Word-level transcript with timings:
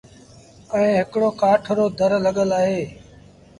ائيٚݩ 0.73 0.97
هڪڙو 1.01 1.29
ڪآٺ 1.41 1.61
رو 1.77 1.85
در 1.99 2.11
لڳل 2.25 2.49
اهي۔ 2.59 2.81